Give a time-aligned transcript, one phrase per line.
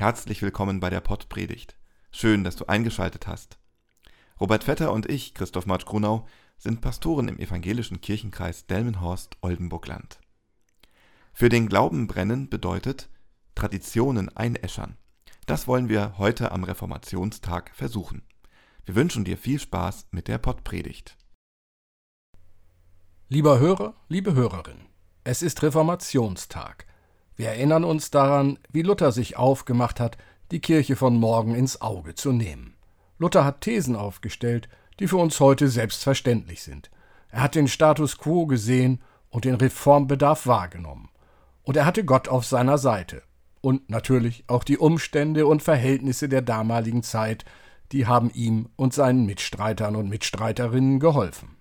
[0.00, 1.76] Herzlich willkommen bei der Pottpredigt.
[2.10, 3.58] Schön, dass du eingeschaltet hast.
[4.40, 6.26] Robert Vetter und ich, Christoph Marsch Grunau,
[6.56, 10.18] sind Pastoren im evangelischen Kirchenkreis Delmenhorst-Oldenburgland.
[11.34, 13.10] Für den Glauben brennen bedeutet
[13.54, 14.96] Traditionen einäschern.
[15.44, 18.22] Das wollen wir heute am Reformationstag versuchen.
[18.86, 21.18] Wir wünschen dir viel Spaß mit der Pottpredigt.
[23.28, 24.80] Lieber Hörer, liebe Hörerin,
[25.24, 26.86] es ist Reformationstag.
[27.40, 30.18] Wir erinnern uns daran, wie Luther sich aufgemacht hat,
[30.50, 32.74] die Kirche von morgen ins Auge zu nehmen.
[33.16, 34.68] Luther hat Thesen aufgestellt,
[34.98, 36.90] die für uns heute selbstverständlich sind.
[37.30, 41.08] Er hat den Status quo gesehen und den Reformbedarf wahrgenommen.
[41.62, 43.22] Und er hatte Gott auf seiner Seite.
[43.62, 47.46] Und natürlich auch die Umstände und Verhältnisse der damaligen Zeit,
[47.90, 51.56] die haben ihm und seinen Mitstreitern und Mitstreiterinnen geholfen.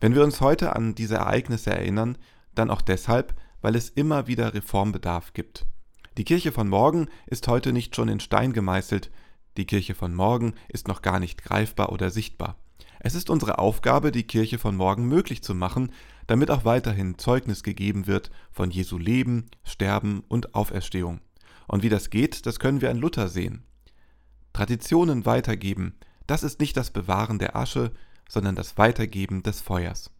[0.00, 2.18] Wenn wir uns heute an diese Ereignisse erinnern,
[2.54, 3.34] dann auch deshalb,
[3.66, 5.66] weil es immer wieder Reformbedarf gibt.
[6.18, 9.10] Die Kirche von morgen ist heute nicht schon in Stein gemeißelt,
[9.56, 12.54] die Kirche von morgen ist noch gar nicht greifbar oder sichtbar.
[13.00, 15.90] Es ist unsere Aufgabe, die Kirche von morgen möglich zu machen,
[16.28, 21.20] damit auch weiterhin Zeugnis gegeben wird von Jesu Leben, Sterben und Auferstehung.
[21.66, 23.64] Und wie das geht, das können wir an Luther sehen.
[24.52, 25.96] Traditionen weitergeben,
[26.28, 27.90] das ist nicht das Bewahren der Asche,
[28.28, 30.12] sondern das Weitergeben des Feuers.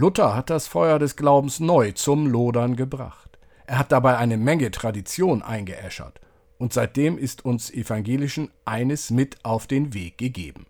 [0.00, 3.38] Luther hat das Feuer des Glaubens neu zum Lodern gebracht.
[3.66, 6.22] Er hat dabei eine Menge Tradition eingeäschert,
[6.56, 10.64] und seitdem ist uns Evangelischen eines mit auf den Weg gegeben.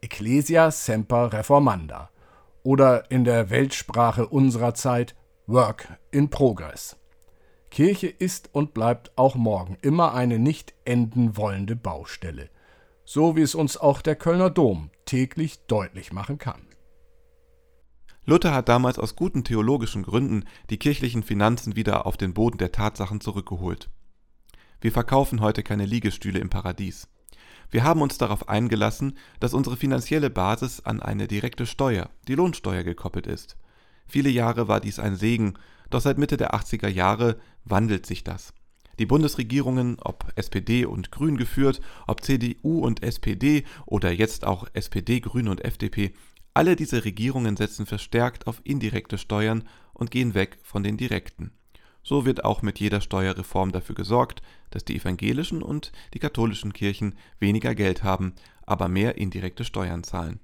[0.00, 2.10] Ecclesia semper reformanda
[2.64, 5.14] oder in der Weltsprache unserer Zeit
[5.46, 6.96] Work in Progress.
[7.70, 12.48] Kirche ist und bleibt auch morgen immer eine nicht enden wollende Baustelle,
[13.04, 16.66] so wie es uns auch der Kölner Dom täglich deutlich machen kann.
[18.28, 22.72] Luther hat damals aus guten theologischen Gründen die kirchlichen Finanzen wieder auf den Boden der
[22.72, 23.88] Tatsachen zurückgeholt.
[24.80, 27.08] Wir verkaufen heute keine Liegestühle im Paradies.
[27.70, 32.82] Wir haben uns darauf eingelassen, dass unsere finanzielle Basis an eine direkte Steuer, die Lohnsteuer,
[32.82, 33.56] gekoppelt ist.
[34.08, 35.54] Viele Jahre war dies ein Segen,
[35.90, 38.52] doch seit Mitte der 80er Jahre wandelt sich das.
[38.98, 45.20] Die Bundesregierungen, ob SPD und Grün geführt, ob CDU und SPD oder jetzt auch SPD,
[45.20, 46.12] Grüne und FDP,
[46.56, 51.52] alle diese Regierungen setzen verstärkt auf indirekte Steuern und gehen weg von den direkten.
[52.02, 54.40] So wird auch mit jeder Steuerreform dafür gesorgt,
[54.70, 58.34] dass die evangelischen und die katholischen Kirchen weniger Geld haben,
[58.64, 60.40] aber mehr indirekte Steuern zahlen.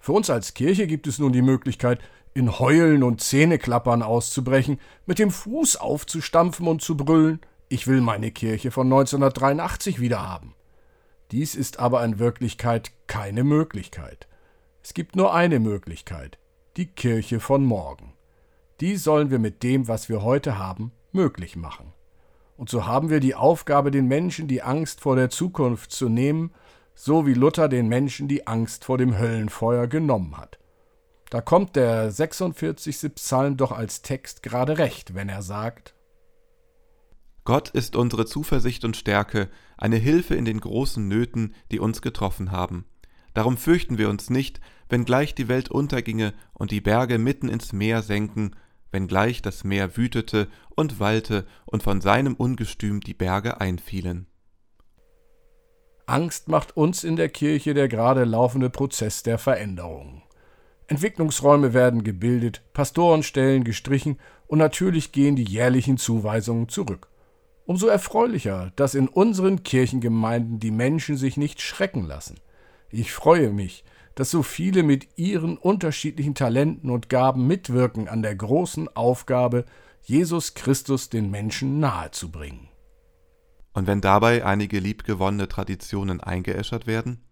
[0.00, 2.00] Für uns als Kirche gibt es nun die Möglichkeit,
[2.34, 8.32] in Heulen und Zähneklappern auszubrechen, mit dem Fuß aufzustampfen und zu brüllen, ich will meine
[8.32, 10.56] Kirche von 1983 wieder haben.
[11.30, 14.26] Dies ist aber in Wirklichkeit keine Möglichkeit.
[14.82, 16.38] Es gibt nur eine Möglichkeit,
[16.76, 18.14] die Kirche von morgen.
[18.80, 21.92] Die sollen wir mit dem, was wir heute haben, möglich machen.
[22.56, 26.52] Und so haben wir die Aufgabe, den Menschen die Angst vor der Zukunft zu nehmen,
[26.94, 30.58] so wie Luther den Menschen die Angst vor dem Höllenfeuer genommen hat.
[31.30, 33.14] Da kommt der 46.
[33.14, 35.94] Psalm doch als Text gerade recht, wenn er sagt,
[37.44, 42.52] Gott ist unsere Zuversicht und Stärke, eine Hilfe in den großen Nöten, die uns getroffen
[42.52, 42.84] haben.
[43.34, 48.02] Darum fürchten wir uns nicht, wenngleich die Welt unterginge und die Berge mitten ins Meer
[48.02, 48.54] senken,
[48.90, 54.26] wenngleich das Meer wütete und wallte und von seinem Ungestüm die Berge einfielen.
[56.04, 60.22] Angst macht uns in der Kirche der gerade laufende Prozess der Veränderung.
[60.88, 67.08] Entwicklungsräume werden gebildet, Pastorenstellen gestrichen und natürlich gehen die jährlichen Zuweisungen zurück.
[67.64, 72.36] Umso erfreulicher, dass in unseren Kirchengemeinden die Menschen sich nicht schrecken lassen–
[72.92, 78.36] ich freue mich, dass so viele mit ihren unterschiedlichen Talenten und Gaben mitwirken an der
[78.36, 79.64] großen Aufgabe,
[80.02, 82.68] Jesus Christus den Menschen nahezubringen.
[83.72, 87.24] Und wenn dabei einige liebgewonnene Traditionen eingeäschert werden,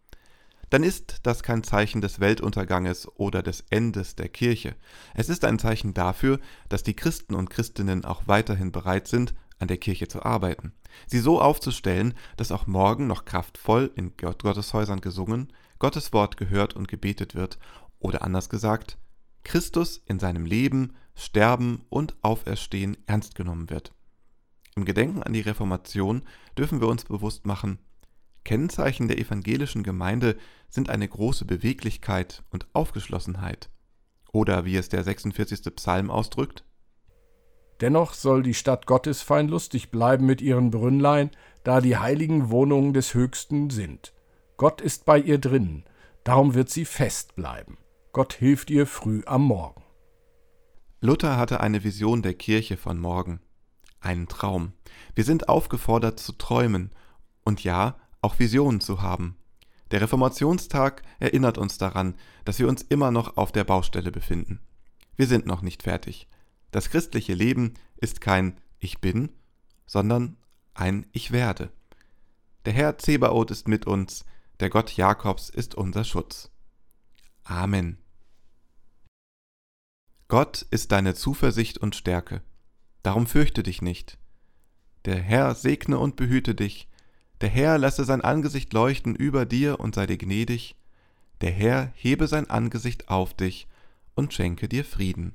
[0.70, 4.76] dann ist das kein Zeichen des Weltunterganges oder des Endes der Kirche.
[5.14, 6.38] Es ist ein Zeichen dafür,
[6.68, 10.72] dass die Christen und Christinnen auch weiterhin bereit sind, an der Kirche zu arbeiten,
[11.06, 16.88] sie so aufzustellen, dass auch morgen noch kraftvoll in Gotteshäusern gesungen, Gottes Wort gehört und
[16.88, 17.58] gebetet wird,
[18.00, 18.98] oder anders gesagt,
[19.44, 23.92] Christus in seinem Leben, Sterben und Auferstehen ernst genommen wird.
[24.74, 26.22] Im Gedenken an die Reformation
[26.56, 27.78] dürfen wir uns bewusst machen,
[28.44, 30.36] Kennzeichen der evangelischen Gemeinde
[30.68, 33.70] sind eine große Beweglichkeit und Aufgeschlossenheit.
[34.32, 35.74] Oder wie es der 46.
[35.76, 36.64] Psalm ausdrückt,
[37.80, 41.30] Dennoch soll die Stadt Gottes fein lustig bleiben mit ihren Brünnlein,
[41.64, 44.12] da die heiligen Wohnungen des Höchsten sind.
[44.56, 45.84] Gott ist bei ihr drinnen,
[46.24, 47.78] darum wird sie fest bleiben.
[48.12, 49.82] Gott hilft ihr früh am Morgen.
[51.00, 53.40] Luther hatte eine Vision der Kirche von morgen.
[54.02, 54.72] einen Traum.
[55.14, 56.90] Wir sind aufgefordert zu träumen
[57.44, 59.36] und ja, auch Visionen zu haben.
[59.90, 64.60] Der Reformationstag erinnert uns daran, dass wir uns immer noch auf der Baustelle befinden.
[65.16, 66.28] Wir sind noch nicht fertig.
[66.70, 69.30] Das christliche Leben ist kein Ich bin,
[69.86, 70.36] sondern
[70.74, 71.70] ein Ich werde.
[72.64, 74.24] Der Herr Zebaoth ist mit uns,
[74.60, 76.50] der Gott Jakobs ist unser Schutz.
[77.44, 77.98] Amen.
[80.28, 82.42] Gott ist deine Zuversicht und Stärke.
[83.02, 84.18] Darum fürchte dich nicht.
[85.06, 86.88] Der Herr segne und behüte dich.
[87.40, 90.76] Der Herr lasse sein Angesicht leuchten über dir und sei dir gnädig.
[91.40, 93.66] Der Herr hebe sein Angesicht auf dich
[94.14, 95.34] und schenke dir Frieden.